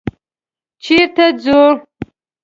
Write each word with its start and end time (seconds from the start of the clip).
_چېرته 0.83 1.25
ځو؟ 1.43 1.61